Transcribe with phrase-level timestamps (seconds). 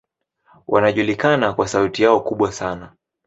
[0.67, 2.95] Wanajulikana kwa sauti yao kubwa sana.